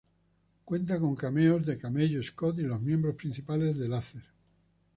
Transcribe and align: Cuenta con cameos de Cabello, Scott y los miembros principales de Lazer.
Cuenta 0.65 0.99
con 0.99 1.13
cameos 1.15 1.63
de 1.63 1.77
Cabello, 1.77 2.23
Scott 2.23 2.57
y 2.57 2.63
los 2.63 2.81
miembros 2.81 3.13
principales 3.13 3.77
de 3.77 3.87
Lazer. 3.87 4.23